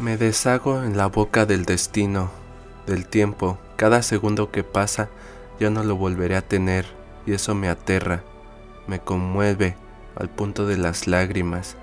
[0.00, 2.30] Me deshago en la boca del destino,
[2.86, 3.58] del tiempo.
[3.76, 5.10] Cada segundo que pasa
[5.58, 6.86] yo no lo volveré a tener
[7.26, 8.22] y eso me aterra,
[8.86, 9.76] me conmueve
[10.16, 11.76] al punto de las lágrimas,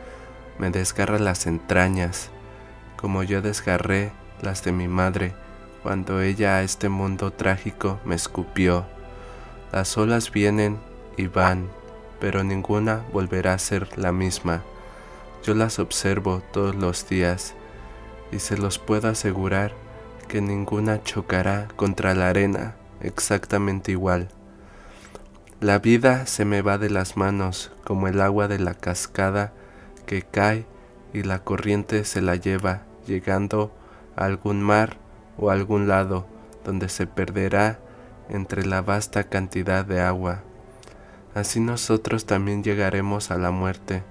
[0.57, 2.31] me desgarra las entrañas,
[2.95, 4.11] como yo desgarré
[4.41, 5.35] las de mi madre
[5.83, 8.87] cuando ella a este mundo trágico me escupió.
[9.71, 10.79] Las olas vienen
[11.17, 11.69] y van,
[12.19, 14.63] pero ninguna volverá a ser la misma.
[15.43, 17.53] Yo las observo todos los días
[18.31, 19.73] y se los puedo asegurar
[20.27, 24.29] que ninguna chocará contra la arena exactamente igual.
[25.59, 29.53] La vida se me va de las manos como el agua de la cascada
[30.05, 30.65] que cae
[31.13, 33.71] y la corriente se la lleva llegando
[34.15, 34.97] a algún mar
[35.37, 36.27] o algún lado
[36.63, 37.79] donde se perderá
[38.29, 40.43] entre la vasta cantidad de agua.
[41.33, 44.03] Así nosotros también llegaremos a la muerte.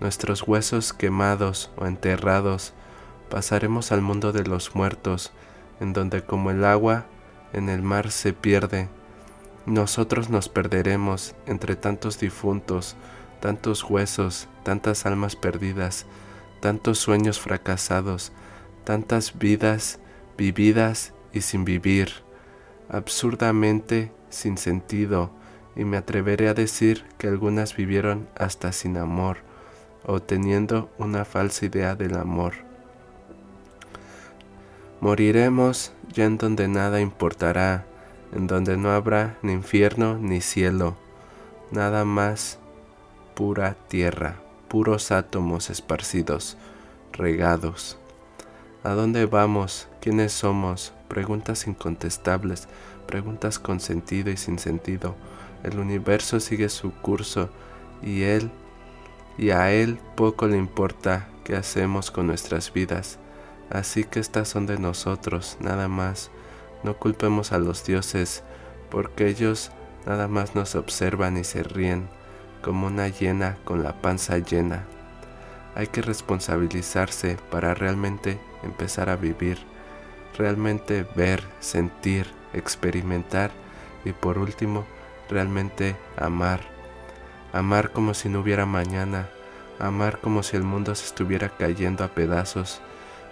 [0.00, 2.74] Nuestros huesos quemados o enterrados
[3.34, 5.32] pasaremos al mundo de los muertos,
[5.80, 7.06] en donde como el agua
[7.52, 8.88] en el mar se pierde,
[9.66, 12.94] nosotros nos perderemos entre tantos difuntos,
[13.40, 16.06] tantos huesos, tantas almas perdidas,
[16.60, 18.30] tantos sueños fracasados,
[18.84, 19.98] tantas vidas
[20.38, 22.12] vividas y sin vivir,
[22.88, 25.32] absurdamente sin sentido,
[25.74, 29.38] y me atreveré a decir que algunas vivieron hasta sin amor
[30.06, 32.73] o teniendo una falsa idea del amor.
[35.04, 37.84] Moriremos ya en donde nada importará,
[38.32, 40.96] en donde no habrá ni infierno ni cielo,
[41.70, 42.58] nada más
[43.34, 46.56] pura tierra, puros átomos esparcidos,
[47.12, 47.98] regados.
[48.82, 49.88] ¿A dónde vamos?
[50.00, 50.94] ¿Quiénes somos?
[51.08, 52.66] Preguntas incontestables,
[53.06, 55.16] preguntas con sentido y sin sentido.
[55.64, 57.50] El universo sigue su curso
[58.02, 58.50] y él
[59.36, 63.18] y a él poco le importa qué hacemos con nuestras vidas.
[63.70, 66.30] Así que estas son de nosotros, nada más.
[66.82, 68.42] No culpemos a los dioses,
[68.90, 69.70] porque ellos
[70.06, 72.08] nada más nos observan y se ríen,
[72.62, 74.84] como una hiena con la panza llena.
[75.74, 79.58] Hay que responsabilizarse para realmente empezar a vivir,
[80.38, 83.50] realmente ver, sentir, experimentar
[84.04, 84.84] y por último,
[85.28, 86.60] realmente amar.
[87.52, 89.28] Amar como si no hubiera mañana,
[89.78, 92.80] amar como si el mundo se estuviera cayendo a pedazos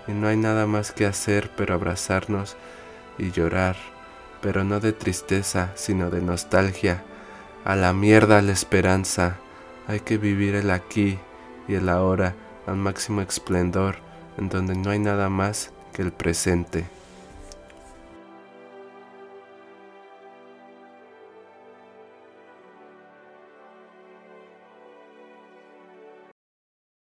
[0.07, 2.57] y no hay nada más que hacer pero abrazarnos
[3.19, 3.77] y llorar,
[4.41, 7.03] pero no de tristeza, sino de nostalgia.
[7.65, 9.37] A la mierda la esperanza.
[9.87, 11.19] Hay que vivir el aquí
[11.69, 12.35] y el ahora
[12.67, 13.97] al máximo esplendor,
[14.39, 16.87] en donde no hay nada más que el presente.